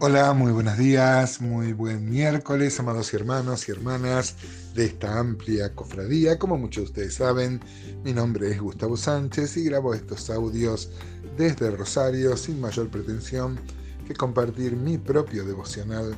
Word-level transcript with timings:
Hola, 0.00 0.32
muy 0.32 0.52
buenos 0.52 0.78
días, 0.78 1.40
muy 1.40 1.72
buen 1.72 2.08
miércoles, 2.08 2.78
amados 2.78 3.12
hermanos 3.12 3.68
y 3.68 3.72
hermanas 3.72 4.36
de 4.72 4.84
esta 4.84 5.18
amplia 5.18 5.74
cofradía. 5.74 6.38
Como 6.38 6.56
muchos 6.56 6.84
de 6.84 6.88
ustedes 6.90 7.14
saben, 7.14 7.60
mi 8.04 8.12
nombre 8.12 8.48
es 8.48 8.60
Gustavo 8.60 8.96
Sánchez 8.96 9.56
y 9.56 9.64
grabo 9.64 9.94
estos 9.94 10.30
audios 10.30 10.92
desde 11.36 11.72
Rosario 11.72 12.36
sin 12.36 12.60
mayor 12.60 12.88
pretensión 12.90 13.58
que 14.06 14.14
compartir 14.14 14.76
mi 14.76 14.98
propio 14.98 15.44
devocional 15.44 16.14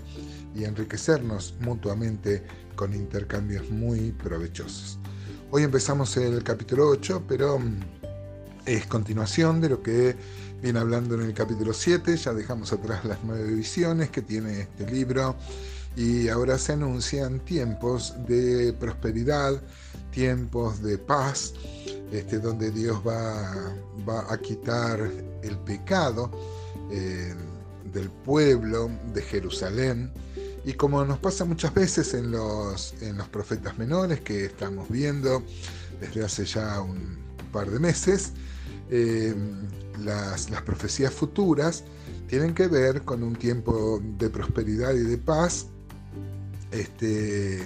y 0.55 0.65
enriquecernos 0.65 1.55
mutuamente 1.61 2.43
con 2.77 2.93
intercambios 2.93 3.71
muy 3.71 4.13
provechosos. 4.13 4.99
Hoy 5.51 5.63
empezamos 5.63 6.15
el 6.19 6.45
capítulo 6.45 6.87
8, 6.87 7.25
pero 7.27 7.59
es 8.67 8.87
continuación 8.87 9.63
de 9.63 9.71
lo 9.71 9.83
que 9.83 10.17
viene 10.63 10.79
hablando 10.79 11.15
en 11.15 11.23
el 11.23 11.35
capítulo 11.35 11.73
7, 11.73 12.17
ya 12.17 12.35
dejamos 12.35 12.73
atrás 12.73 13.05
las 13.05 13.19
nueve 13.25 13.53
visiones 13.53 14.11
que 14.11 14.23
tiene 14.23 14.63
este 14.63 14.91
libro 14.91 15.37
y 15.97 16.29
ahora 16.29 16.59
se 16.59 16.73
anuncian 16.73 17.41
tiempos 17.41 18.15
de 18.27 18.73
prosperidad, 18.79 19.61
tiempos 20.13 20.83
de 20.83 20.99
paz, 20.99 21.55
este, 22.13 22.39
donde 22.39 22.71
Dios 22.71 23.01
va, 23.07 23.75
va, 24.09 24.33
a 24.33 24.39
quitar 24.39 25.01
el 25.43 25.59
pecado 25.59 26.31
eh, 26.91 27.35
del 27.93 28.11
pueblo 28.11 28.91
de 29.13 29.23
Jerusalén. 29.23 30.13
Y 30.65 30.75
como 30.75 31.05
nos 31.05 31.19
pasa 31.19 31.45
muchas 31.45 31.73
veces 31.73 32.13
en 32.15 32.31
los, 32.31 32.95
en 33.01 33.17
los 33.17 33.29
profetas 33.29 33.79
menores 33.79 34.21
que 34.21 34.45
estamos 34.45 34.89
viendo 34.91 35.43
desde 36.01 36.25
hace 36.25 36.45
ya 36.45 36.81
un 36.81 37.19
par 37.51 37.71
de 37.71 37.79
meses, 37.79 38.33
eh, 38.91 39.35
las, 40.05 40.47
profecías 40.65 41.13
futuras 41.13 41.85
tienen 42.29 42.55
que 42.55 42.69
ver 42.69 43.03
con 43.03 43.23
un 43.23 43.35
tiempo 43.37 44.01
de 44.19 44.31
prosperidad 44.31 44.95
y 44.95 45.01
de 45.01 45.19
paz. 45.19 45.67
Este, 46.71 47.63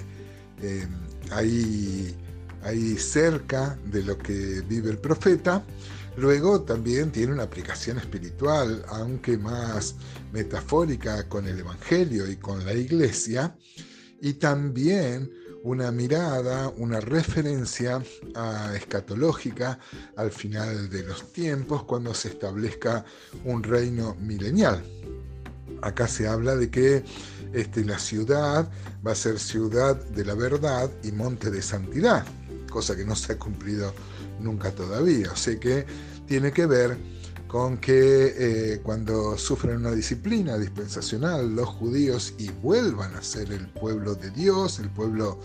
eh, 0.63 0.89
ahí, 1.31 2.17
ahí 2.63 2.97
cerca 2.97 3.79
de 3.87 4.03
lo 4.03 4.19
que 4.19 4.63
vive 4.63 4.91
el 4.91 4.99
profeta. 4.99 5.65
Luego 6.17 6.63
también 6.63 7.11
tiene 7.11 7.33
una 7.33 7.43
aplicación 7.43 7.99
espiritual, 7.99 8.85
aunque 8.89 9.37
más 9.37 9.97
metafórica 10.33 11.29
con 11.29 11.47
el 11.47 11.59
Evangelio 11.59 12.31
y 12.31 12.37
con 12.37 12.65
la 12.65 12.73
Iglesia. 12.73 13.57
Y 14.21 14.35
también 14.35 15.31
una 15.65 15.91
mirada, 15.91 16.69
una 16.77 17.01
referencia 17.01 18.03
escatológica 18.75 19.79
al 20.15 20.31
final 20.31 20.91
de 20.91 21.03
los 21.03 21.33
tiempos, 21.33 21.85
cuando 21.85 22.13
se 22.15 22.29
establezca 22.29 23.05
un 23.45 23.63
reino 23.63 24.15
milenial. 24.21 24.85
Acá 25.81 26.07
se 26.07 26.29
habla 26.29 26.55
de 26.55 26.71
que 26.71 27.03
este, 27.55 27.83
la 27.85 27.99
ciudad 27.99 28.71
va 29.07 29.13
a 29.13 29.15
ser 29.15 29.39
ciudad 29.39 29.97
de 29.97 30.25
la 30.27 30.35
verdad 30.35 30.91
y 31.03 31.13
monte 31.13 31.51
de 31.51 31.63
santidad, 31.63 32.27
cosa 32.71 32.95
que 32.95 33.07
no 33.07 33.17
se 33.17 33.33
ha 33.33 33.39
cumplido 33.39 33.95
nunca 34.41 34.71
todavía. 34.71 35.33
O 35.33 35.37
sea 35.37 35.59
que 35.59 35.87
tiene 36.27 36.53
que 36.53 36.67
ver 36.67 36.99
con 37.55 37.79
que 37.79 38.35
eh, 38.37 38.81
cuando 38.83 39.39
sufren 39.39 39.77
una 39.77 39.93
disciplina 39.93 40.59
dispensacional 40.59 41.55
los 41.55 41.69
judíos 41.69 42.35
y 42.37 42.51
vuelvan 42.51 43.15
a 43.15 43.23
ser 43.23 43.53
el 43.53 43.69
pueblo 43.69 44.17
de 44.17 44.31
Dios, 44.31 44.81
el 44.81 44.91
pueblo 44.91 45.39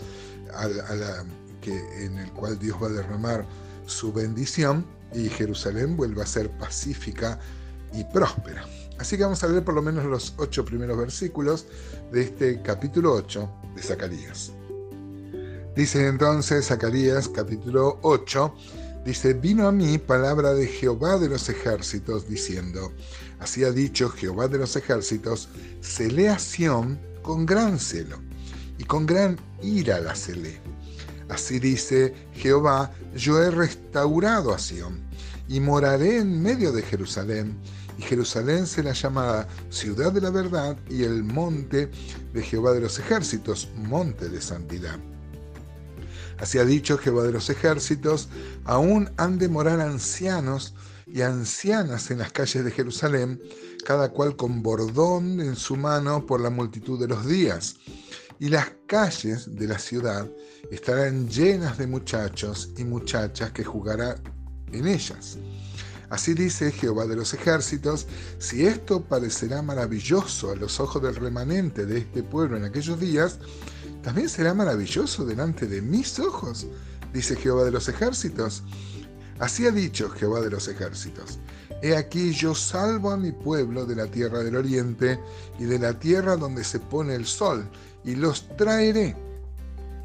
que, 1.62 2.04
en 2.04 2.18
el 2.18 2.32
cual 2.32 2.58
Dios 2.58 2.76
va 2.82 2.88
a 2.88 2.90
derramar 2.90 3.46
su 3.86 4.12
bendición 4.12 4.84
y 5.14 5.28
Jerusalén 5.28 5.96
vuelva 5.96 6.24
a 6.24 6.26
ser 6.26 6.50
pacífica 6.50 7.38
y 7.94 8.02
próspera. 8.02 8.64
Así 8.98 9.16
que 9.16 9.22
vamos 9.22 9.44
a 9.44 9.46
leer 9.46 9.62
por 9.62 9.74
lo 9.74 9.82
menos 9.82 10.04
los 10.04 10.34
ocho 10.38 10.64
primeros 10.64 10.98
versículos 10.98 11.66
de 12.10 12.22
este 12.22 12.60
capítulo 12.60 13.12
8 13.12 13.48
de 13.76 13.82
Zacarías. 13.84 14.50
Dice 15.76 16.08
entonces 16.08 16.66
Zacarías 16.66 17.28
capítulo 17.28 18.00
8, 18.02 18.52
Dice, 19.04 19.32
vino 19.32 19.66
a 19.66 19.72
mí 19.72 19.96
palabra 19.96 20.52
de 20.52 20.66
Jehová 20.66 21.18
de 21.18 21.28
los 21.28 21.48
ejércitos, 21.48 22.28
diciendo, 22.28 22.92
así 23.38 23.64
ha 23.64 23.72
dicho 23.72 24.10
Jehová 24.10 24.46
de 24.46 24.58
los 24.58 24.76
ejércitos, 24.76 25.48
celé 25.80 26.28
a 26.28 26.38
Sión 26.38 27.00
con 27.22 27.46
gran 27.46 27.78
celo, 27.78 28.18
y 28.76 28.84
con 28.84 29.06
gran 29.06 29.38
ira 29.62 30.00
la 30.00 30.14
celé. 30.14 30.60
Así 31.30 31.58
dice 31.58 32.12
Jehová, 32.34 32.92
yo 33.16 33.42
he 33.42 33.50
restaurado 33.50 34.52
a 34.52 34.58
Sión, 34.58 35.00
y 35.48 35.60
moraré 35.60 36.18
en 36.18 36.42
medio 36.42 36.70
de 36.70 36.82
Jerusalén, 36.82 37.56
y 37.96 38.02
Jerusalén 38.02 38.66
será 38.66 38.92
llamada 38.92 39.48
ciudad 39.70 40.12
de 40.12 40.20
la 40.20 40.30
verdad, 40.30 40.76
y 40.90 41.04
el 41.04 41.24
monte 41.24 41.90
de 42.34 42.42
Jehová 42.42 42.72
de 42.72 42.80
los 42.80 42.98
ejércitos, 42.98 43.70
monte 43.76 44.28
de 44.28 44.42
santidad. 44.42 44.98
Así 46.40 46.58
ha 46.58 46.64
dicho 46.64 46.96
Jehová 46.96 47.24
de 47.24 47.32
los 47.32 47.50
ejércitos, 47.50 48.28
aún 48.64 49.10
han 49.18 49.38
de 49.38 49.48
morar 49.48 49.80
ancianos 49.80 50.74
y 51.06 51.20
ancianas 51.22 52.10
en 52.10 52.18
las 52.18 52.32
calles 52.32 52.64
de 52.64 52.70
Jerusalén, 52.70 53.40
cada 53.84 54.10
cual 54.10 54.36
con 54.36 54.62
bordón 54.62 55.40
en 55.40 55.56
su 55.56 55.76
mano 55.76 56.24
por 56.24 56.40
la 56.40 56.50
multitud 56.50 56.98
de 56.98 57.08
los 57.08 57.26
días. 57.26 57.76
Y 58.38 58.48
las 58.48 58.72
calles 58.86 59.54
de 59.54 59.66
la 59.66 59.78
ciudad 59.78 60.30
estarán 60.70 61.28
llenas 61.28 61.76
de 61.76 61.86
muchachos 61.86 62.70
y 62.78 62.84
muchachas 62.84 63.50
que 63.52 63.64
jugarán 63.64 64.16
en 64.72 64.86
ellas. 64.86 65.36
Así 66.08 66.34
dice 66.34 66.72
Jehová 66.72 67.06
de 67.06 67.16
los 67.16 67.34
ejércitos, 67.34 68.06
si 68.38 68.66
esto 68.66 69.04
parecerá 69.04 69.62
maravilloso 69.62 70.50
a 70.50 70.56
los 70.56 70.80
ojos 70.80 71.02
del 71.02 71.14
remanente 71.14 71.86
de 71.86 71.98
este 71.98 72.22
pueblo 72.22 72.56
en 72.56 72.64
aquellos 72.64 72.98
días, 72.98 73.38
también 74.02 74.28
será 74.28 74.54
maravilloso 74.54 75.24
delante 75.24 75.66
de 75.66 75.82
mis 75.82 76.18
ojos, 76.18 76.66
dice 77.12 77.36
Jehová 77.36 77.64
de 77.64 77.70
los 77.70 77.88
ejércitos. 77.88 78.62
Así 79.38 79.66
ha 79.66 79.70
dicho 79.70 80.10
Jehová 80.10 80.40
de 80.40 80.50
los 80.50 80.68
ejércitos. 80.68 81.38
He 81.82 81.96
aquí 81.96 82.32
yo 82.32 82.54
salvo 82.54 83.10
a 83.10 83.16
mi 83.16 83.32
pueblo 83.32 83.86
de 83.86 83.96
la 83.96 84.06
tierra 84.06 84.40
del 84.40 84.56
oriente 84.56 85.18
y 85.58 85.64
de 85.64 85.78
la 85.78 85.98
tierra 85.98 86.36
donde 86.36 86.64
se 86.64 86.78
pone 86.78 87.14
el 87.14 87.26
sol, 87.26 87.68
y 88.04 88.14
los 88.14 88.54
traeré, 88.56 89.16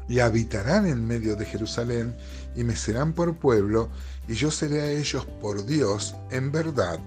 y 0.08 0.20
habitarán 0.20 0.86
en 0.86 1.06
medio 1.06 1.36
de 1.36 1.44
Jerusalén, 1.44 2.16
y 2.54 2.64
me 2.64 2.76
serán 2.76 3.12
por 3.12 3.36
pueblo, 3.36 3.90
y 4.28 4.34
yo 4.34 4.50
seré 4.50 4.80
a 4.80 4.90
ellos 4.90 5.26
por 5.40 5.66
Dios 5.66 6.14
en 6.30 6.50
verdad 6.50 6.98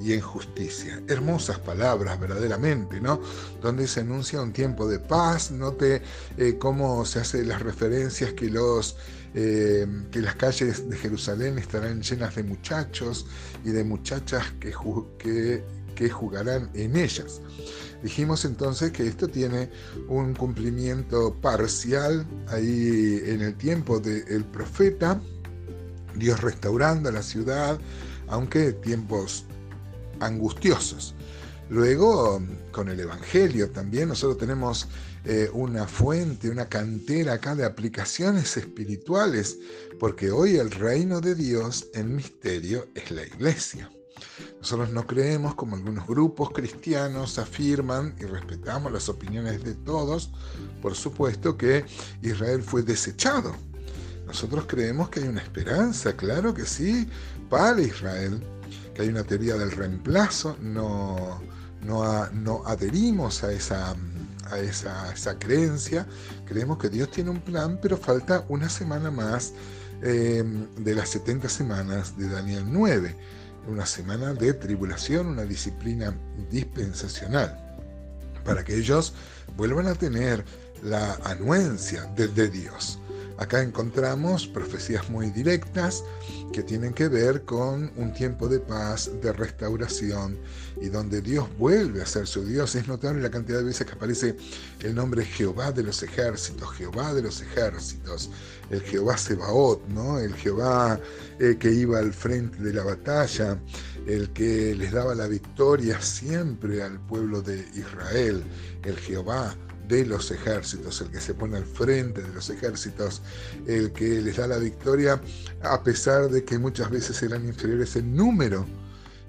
y 0.00 0.12
en 0.12 0.20
justicia. 0.20 1.02
Hermosas 1.08 1.58
palabras, 1.58 2.18
verdaderamente, 2.20 3.00
¿no? 3.00 3.20
Donde 3.60 3.86
se 3.86 4.00
anuncia 4.00 4.40
un 4.40 4.52
tiempo 4.52 4.88
de 4.88 4.98
paz, 4.98 5.50
note 5.50 6.02
eh, 6.36 6.56
cómo 6.58 7.04
se 7.04 7.20
hacen 7.20 7.48
las 7.48 7.62
referencias 7.62 8.32
que, 8.32 8.50
los, 8.50 8.96
eh, 9.34 9.86
que 10.10 10.20
las 10.20 10.36
calles 10.36 10.88
de 10.88 10.96
Jerusalén 10.96 11.58
estarán 11.58 12.02
llenas 12.02 12.34
de 12.36 12.42
muchachos 12.42 13.26
y 13.64 13.70
de 13.70 13.84
muchachas 13.84 14.52
que, 14.60 14.72
que, 15.18 15.64
que 15.94 16.10
jugarán 16.10 16.70
en 16.74 16.96
ellas. 16.96 17.40
Dijimos 18.02 18.44
entonces 18.44 18.92
que 18.92 19.06
esto 19.08 19.26
tiene 19.26 19.70
un 20.08 20.34
cumplimiento 20.34 21.34
parcial 21.34 22.24
ahí 22.46 23.20
en 23.24 23.42
el 23.42 23.56
tiempo 23.56 23.98
del 23.98 24.44
profeta, 24.44 25.20
Dios 26.14 26.40
restaurando 26.40 27.10
la 27.10 27.22
ciudad, 27.22 27.80
aunque 28.28 28.72
tiempos 28.72 29.46
angustiosos. 30.20 31.14
Luego, 31.70 32.42
con 32.72 32.88
el 32.88 33.00
Evangelio 33.00 33.70
también, 33.70 34.08
nosotros 34.08 34.38
tenemos 34.38 34.88
eh, 35.24 35.50
una 35.52 35.86
fuente, 35.86 36.48
una 36.48 36.68
cantera 36.68 37.34
acá 37.34 37.54
de 37.54 37.66
aplicaciones 37.66 38.56
espirituales, 38.56 39.58
porque 39.98 40.30
hoy 40.30 40.56
el 40.56 40.70
reino 40.70 41.20
de 41.20 41.34
Dios 41.34 41.88
en 41.92 42.16
misterio 42.16 42.86
es 42.94 43.10
la 43.10 43.26
iglesia. 43.26 43.90
Nosotros 44.58 44.90
no 44.90 45.06
creemos 45.06 45.54
como 45.54 45.76
algunos 45.76 46.06
grupos 46.06 46.50
cristianos 46.50 47.38
afirman 47.38 48.14
y 48.18 48.24
respetamos 48.24 48.90
las 48.90 49.08
opiniones 49.08 49.62
de 49.62 49.74
todos, 49.74 50.30
por 50.80 50.94
supuesto 50.94 51.56
que 51.56 51.84
Israel 52.22 52.62
fue 52.62 52.82
desechado. 52.82 53.54
Nosotros 54.26 54.64
creemos 54.66 55.08
que 55.10 55.20
hay 55.20 55.28
una 55.28 55.42
esperanza, 55.42 56.16
claro 56.16 56.52
que 56.52 56.64
sí, 56.64 57.08
para 57.48 57.80
Israel, 57.80 58.42
hay 58.98 59.08
una 59.08 59.24
teoría 59.24 59.54
del 59.54 59.70
reemplazo, 59.70 60.56
no, 60.60 61.40
no, 61.82 62.62
adherimos 62.66 63.44
a, 63.44 63.52
esa, 63.52 63.94
a 64.50 64.58
esa, 64.58 65.38
creencia, 65.38 66.06
creemos 66.46 66.78
que 66.78 66.88
Dios 66.88 67.10
tiene 67.10 67.30
un 67.30 67.40
plan, 67.40 67.78
pero 67.80 67.96
falta 67.96 68.44
una 68.48 68.68
semana 68.68 69.10
más 69.10 69.52
eh, 70.02 70.44
de 70.76 70.94
las 70.94 71.10
70 71.10 71.48
semanas 71.48 72.16
de 72.18 72.28
Daniel 72.28 72.64
9, 72.66 73.14
una 73.68 73.86
semana 73.86 74.34
de 74.34 74.54
tribulación, 74.54 75.26
una 75.26 75.44
disciplina 75.44 76.14
dispensacional, 76.50 77.76
para 78.44 78.64
que 78.64 78.76
ellos 78.76 79.14
vuelvan 79.56 79.86
a 79.86 79.94
tener 79.94 80.44
la 80.82 81.14
anuencia 81.24 82.04
de, 82.16 82.28
de 82.28 82.48
Dios. 82.48 82.98
Acá 83.38 83.62
encontramos 83.62 84.48
profecías 84.48 85.08
muy 85.08 85.30
directas 85.30 86.02
que 86.52 86.64
tienen 86.64 86.92
que 86.92 87.06
ver 87.06 87.44
con 87.44 87.92
un 87.96 88.12
tiempo 88.12 88.48
de 88.48 88.58
paz, 88.58 89.08
de 89.22 89.32
restauración 89.32 90.36
y 90.80 90.88
donde 90.88 91.20
Dios 91.20 91.48
vuelve 91.56 92.02
a 92.02 92.06
ser 92.06 92.26
su 92.26 92.44
Dios. 92.44 92.74
Es 92.74 92.88
notable 92.88 93.22
la 93.22 93.30
cantidad 93.30 93.58
de 93.58 93.64
veces 93.64 93.86
que 93.86 93.92
aparece 93.92 94.36
el 94.80 94.92
nombre 94.92 95.24
Jehová 95.24 95.70
de 95.70 95.84
los 95.84 96.02
ejércitos, 96.02 96.68
Jehová 96.72 97.14
de 97.14 97.22
los 97.22 97.40
ejércitos, 97.40 98.28
el 98.70 98.80
Jehová 98.80 99.16
Sebaot, 99.16 99.86
¿no? 99.86 100.18
el 100.18 100.34
Jehová 100.34 100.98
eh, 101.38 101.56
que 101.60 101.70
iba 101.70 102.00
al 102.00 102.12
frente 102.12 102.60
de 102.60 102.72
la 102.72 102.82
batalla, 102.82 103.56
el 104.08 104.30
que 104.30 104.74
les 104.74 104.90
daba 104.90 105.14
la 105.14 105.28
victoria 105.28 106.00
siempre 106.00 106.82
al 106.82 106.98
pueblo 107.06 107.40
de 107.40 107.64
Israel, 107.76 108.42
el 108.82 108.96
Jehová 108.98 109.54
de 109.88 110.04
los 110.06 110.30
ejércitos, 110.30 111.00
el 111.00 111.10
que 111.10 111.20
se 111.20 111.34
pone 111.34 111.56
al 111.56 111.64
frente 111.64 112.22
de 112.22 112.32
los 112.32 112.50
ejércitos, 112.50 113.22
el 113.66 113.92
que 113.92 114.20
les 114.20 114.36
da 114.36 114.46
la 114.46 114.58
victoria, 114.58 115.20
a 115.62 115.82
pesar 115.82 116.28
de 116.28 116.44
que 116.44 116.58
muchas 116.58 116.90
veces 116.90 117.22
eran 117.22 117.46
inferiores 117.46 117.96
en 117.96 118.14
número, 118.14 118.66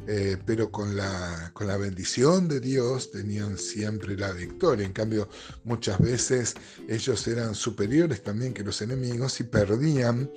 eh, 0.08 0.38
pero 0.46 0.72
con 0.72 0.96
la, 0.96 1.52
con 1.54 1.68
la 1.68 1.78
bendición 1.78 2.48
de 2.48 2.60
Dios 2.60 3.12
tenían 3.12 3.58
siempre 3.58 4.18
la 4.18 4.32
victoria. 4.32 4.86
En 4.86 4.94
cambio, 4.94 5.30
muchas 5.64 6.00
veces 6.00 6.56
ellos 6.88 7.28
eran 7.28 7.54
superiores 7.54 8.24
también 8.24 8.54
que 8.54 8.64
los 8.64 8.82
enemigos 8.82 9.40
y 9.40 9.44
perdían 9.44 10.30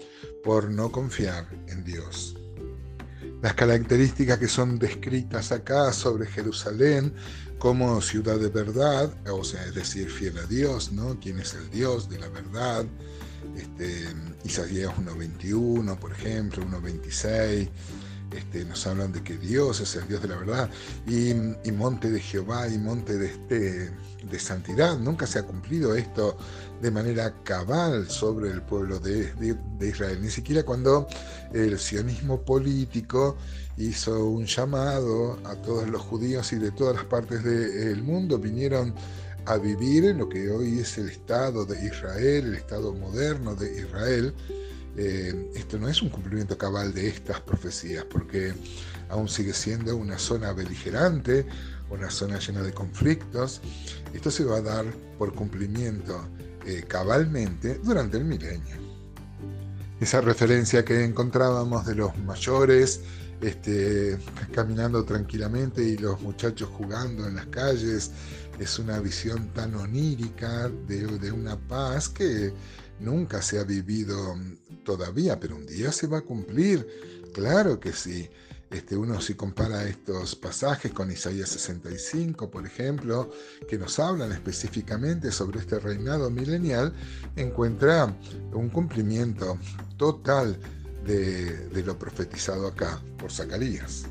por 0.44 0.70
no 0.70 0.92
confiar 0.92 1.48
en 1.68 1.84
Dios. 1.84 2.36
Las 3.42 3.54
características 3.54 4.38
que 4.38 4.46
son 4.46 4.78
descritas 4.78 5.50
acá 5.50 5.92
sobre 5.92 6.26
Jerusalén 6.26 7.12
como 7.58 8.00
ciudad 8.00 8.38
de 8.38 8.48
verdad, 8.48 9.12
o 9.30 9.42
sea, 9.42 9.64
es 9.66 9.74
decir, 9.74 10.08
fiel 10.08 10.38
a 10.38 10.46
Dios, 10.46 10.92
¿no? 10.92 11.18
¿Quién 11.20 11.40
es 11.40 11.54
el 11.54 11.68
Dios 11.70 12.08
de 12.08 12.20
la 12.20 12.28
verdad? 12.28 12.84
Este, 13.56 14.06
Isaías 14.44 14.92
1.21, 14.96 15.98
por 15.98 16.12
ejemplo, 16.12 16.64
1.26, 16.64 17.68
este, 18.38 18.64
nos 18.64 18.86
hablan 18.86 19.12
de 19.12 19.22
que 19.22 19.36
Dios 19.36 19.80
es 19.80 19.96
el 19.96 20.08
Dios 20.08 20.22
de 20.22 20.28
la 20.28 20.36
verdad, 20.36 20.70
y, 21.06 21.34
monte 21.72 22.10
de 22.10 22.20
Jehová 22.20 22.68
y 22.68 22.78
monte 22.78 23.16
de, 23.16 23.26
este, 23.26 23.90
de 24.30 24.38
santidad. 24.38 24.98
Nunca 24.98 25.26
se 25.26 25.38
ha 25.38 25.42
cumplido 25.42 25.94
esto 25.94 26.36
de 26.80 26.90
manera 26.90 27.34
cabal 27.44 28.08
sobre 28.10 28.50
el 28.50 28.62
pueblo 28.62 28.98
de, 28.98 29.32
de 29.34 29.88
Israel, 29.88 30.18
ni 30.20 30.30
siquiera 30.30 30.62
cuando 30.64 31.06
el 31.52 31.78
sionismo 31.78 32.42
político 32.42 33.36
hizo 33.76 34.26
un 34.26 34.46
llamado 34.46 35.38
a 35.44 35.54
todos 35.56 35.88
los 35.88 36.02
judíos 36.02 36.52
y 36.52 36.56
de 36.56 36.70
todas 36.70 36.96
las 36.96 37.04
partes 37.06 37.42
del 37.42 38.02
mundo, 38.02 38.38
vinieron 38.38 38.94
a 39.46 39.56
vivir 39.56 40.04
en 40.04 40.18
lo 40.18 40.28
que 40.28 40.50
hoy 40.50 40.78
es 40.78 40.98
el 40.98 41.08
Estado 41.08 41.64
de 41.64 41.84
Israel, 41.84 42.46
el 42.46 42.54
Estado 42.54 42.94
moderno 42.94 43.54
de 43.54 43.76
Israel. 43.76 44.34
Eh, 44.96 45.50
esto 45.54 45.78
no 45.78 45.88
es 45.88 46.02
un 46.02 46.10
cumplimiento 46.10 46.58
cabal 46.58 46.92
de 46.92 47.08
estas 47.08 47.40
profecías, 47.40 48.04
porque 48.04 48.52
aún 49.08 49.28
sigue 49.28 49.54
siendo 49.54 49.96
una 49.96 50.18
zona 50.18 50.52
beligerante, 50.52 51.46
una 51.90 52.10
zona 52.10 52.38
llena 52.38 52.62
de 52.62 52.72
conflictos. 52.72 53.60
Esto 54.12 54.30
se 54.30 54.44
va 54.44 54.58
a 54.58 54.62
dar 54.62 54.84
por 55.18 55.34
cumplimiento 55.34 56.28
eh, 56.66 56.84
cabalmente 56.86 57.80
durante 57.82 58.18
el 58.18 58.24
milenio. 58.24 58.76
Esa 60.00 60.20
referencia 60.20 60.84
que 60.84 61.04
encontrábamos 61.04 61.86
de 61.86 61.94
los 61.94 62.16
mayores 62.18 63.00
este, 63.42 64.18
caminando 64.52 65.04
tranquilamente 65.04 65.82
y 65.82 65.98
los 65.98 66.20
muchachos 66.20 66.68
jugando 66.70 67.26
en 67.26 67.36
las 67.36 67.46
calles. 67.46 68.12
Es 68.58 68.78
una 68.78 69.00
visión 69.00 69.52
tan 69.52 69.74
onírica 69.74 70.68
de, 70.68 71.32
una 71.32 71.56
paz 71.56 72.08
que 72.08 72.52
nunca 73.00 73.42
se 73.42 73.58
ha 73.58 73.64
vivido 73.64 74.36
todavía, 74.84 75.40
pero 75.40 75.56
un 75.56 75.66
día 75.66 75.90
se 75.90 76.06
va 76.06 76.18
a 76.18 76.22
cumplir. 76.22 76.86
Claro 77.34 77.80
que 77.80 77.92
sí. 77.92 78.30
Este, 78.70 78.96
uno 78.96 79.20
si 79.20 79.34
compara 79.34 79.84
estos 79.86 80.34
pasajes 80.34 80.92
con 80.92 81.10
Isaías 81.10 81.50
65, 81.50 82.50
por 82.50 82.64
ejemplo, 82.64 83.30
que 83.68 83.76
nos 83.76 83.98
hablan 83.98 84.32
específicamente 84.32 85.30
sobre 85.30 85.60
este 85.60 85.78
reinado 85.78 86.30
milenial, 86.30 86.94
encuentra 87.36 88.16
un 88.54 88.70
cumplimiento 88.70 89.58
total 89.98 90.58
de, 91.04 91.82
lo 91.84 91.98
profetizado 91.98 92.66
acá 92.66 93.00
por 93.18 93.32
Zacarías. 93.32 94.06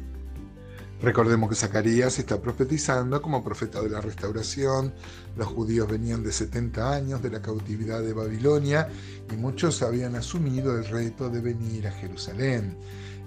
Recordemos 1.01 1.49
que 1.49 1.55
Zacarías 1.55 2.19
está 2.19 2.39
profetizando 2.39 3.21
como 3.23 3.43
profeta 3.43 3.81
de 3.81 3.89
la 3.89 4.01
restauración. 4.01 4.93
Los 5.35 5.47
judíos 5.47 5.89
venían 5.89 6.21
de 6.21 6.31
70 6.31 6.93
años 6.93 7.23
de 7.23 7.31
la 7.31 7.41
cautividad 7.41 8.03
de 8.03 8.13
Babilonia 8.13 8.87
y 9.31 9.35
muchos 9.35 9.81
habían 9.81 10.15
asumido 10.15 10.77
el 10.77 10.85
reto 10.85 11.29
de 11.29 11.41
venir 11.41 11.87
a 11.87 11.91
Jerusalén. 11.91 12.77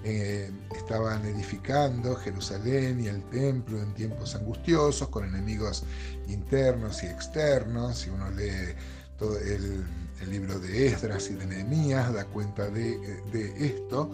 Eh, 0.05 0.51
estaban 0.73 1.25
edificando 1.25 2.15
Jerusalén 2.15 3.03
y 3.03 3.07
el 3.07 3.23
templo 3.29 3.81
en 3.81 3.93
tiempos 3.93 4.35
angustiosos, 4.35 5.09
con 5.09 5.25
enemigos 5.25 5.83
internos 6.27 7.03
y 7.03 7.07
externos. 7.07 7.97
Si 7.97 8.09
uno 8.09 8.29
lee 8.31 8.73
todo 9.17 9.37
el 9.37 9.83
el 10.21 10.31
libro 10.31 10.59
de 10.59 10.87
Esdras 10.87 11.29
y 11.29 11.33
de 11.33 11.45
Nehemías 11.45 12.13
da 12.13 12.25
cuenta 12.25 12.69
de, 12.69 12.97
esto 13.57 14.11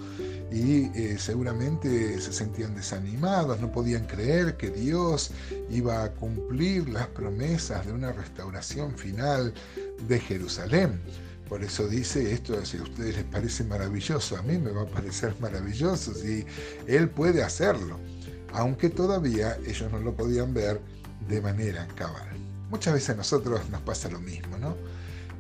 y 0.52 0.86
eh, 0.98 1.18
seguramente 1.20 2.20
se 2.20 2.34
sentían 2.34 2.76
desanimados, 2.76 3.60
no 3.60 3.72
podían 3.72 4.06
creer 4.06 4.58
que 4.58 4.70
Dios 4.70 5.32
iba 5.70 6.04
a 6.04 6.12
cumplir 6.12 6.90
las 6.90 7.08
promesas 7.08 7.86
de 7.86 7.94
una 7.94 8.12
restauración 8.12 8.98
final 8.98 9.54
de 10.08 10.20
Jerusalén. 10.20 11.00
Por 11.48 11.64
eso 11.64 11.88
dice 11.88 12.32
esto, 12.32 12.66
si 12.66 12.78
a 12.78 12.84
ustedes 12.84 13.18
les 13.18 13.26
parece 13.26 13.64
maravilloso, 13.66 14.38
a 14.38 14.42
mí 14.42 14.58
me 14.58 14.72
va 14.72 14.84
a 14.84 14.88
parecer 14.88 15.36
maravilloso 15.40 16.14
si 16.14 16.46
Él 16.88 17.10
puede 17.10 17.44
hacerlo, 17.44 18.00
aunque 18.54 18.90
todavía 18.90 19.58
ellos 19.68 19.92
no 19.92 20.00
lo 20.00 20.16
podían 20.16 20.54
ver 20.54 20.80
de 21.28 21.42
manera 21.42 21.88
cabal. 21.96 22.30
Muchas 22.70 22.94
veces 22.94 23.10
a 23.10 23.16
nosotros 23.16 23.70
nos 23.70 23.82
pasa 23.82 24.10
lo 24.10 24.22
mismo, 24.22 24.58
¿no? 24.58 24.78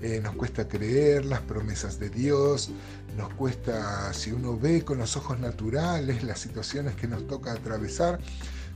Eh, 0.01 0.19
nos 0.21 0.36
cuesta 0.36 0.68
creer 0.68 1.25
las 1.25 1.42
promesas 1.42 2.00
de 2.00 2.09
Dios, 2.09 2.71
nos 3.15 3.31
cuesta, 3.36 4.12
si 4.13 4.31
uno 4.31 4.57
ve 4.57 4.83
con 4.83 4.98
los 4.98 5.15
ojos 5.15 5.39
naturales 5.39 6.24
las 6.24 6.39
situaciones 6.39 6.95
que 6.95 7.07
nos 7.07 7.27
toca 7.27 7.51
atravesar, 7.51 8.19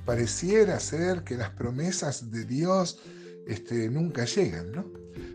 pareciera 0.06 0.80
ser 0.80 1.24
que 1.24 1.36
las 1.36 1.50
promesas 1.50 2.32
de 2.32 2.46
Dios 2.46 3.00
este, 3.48 3.90
nunca 3.90 4.26
llegan, 4.26 4.72
¿no? 4.72 4.86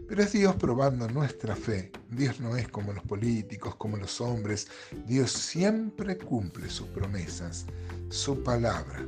Pero 0.08 0.22
es 0.22 0.32
Dios 0.32 0.56
probando 0.56 1.08
nuestra 1.08 1.54
fe. 1.54 1.92
Dios 2.10 2.40
no 2.40 2.56
es 2.56 2.68
como 2.68 2.92
los 2.92 3.04
políticos, 3.04 3.76
como 3.76 3.96
los 3.96 4.20
hombres. 4.20 4.66
Dios 5.06 5.30
siempre 5.30 6.18
cumple 6.18 6.68
sus 6.68 6.88
promesas, 6.88 7.66
su 8.08 8.42
palabra, 8.42 9.06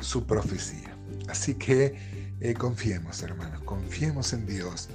su 0.00 0.26
profecía. 0.26 0.96
Así 1.28 1.54
que 1.54 1.94
eh, 2.40 2.54
confiemos, 2.54 3.22
hermanos, 3.22 3.62
confiemos 3.62 4.32
en 4.32 4.44
Dios 4.46 4.88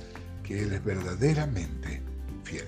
que 0.46 0.62
Él 0.62 0.74
es 0.74 0.84
verdaderamente 0.84 2.02
fiel. 2.44 2.66